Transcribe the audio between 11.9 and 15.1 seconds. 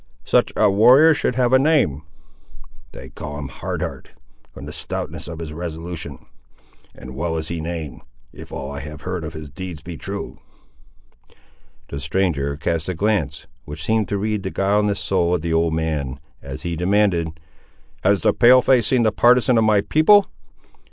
stranger cast a glance, which seemed to read the guileless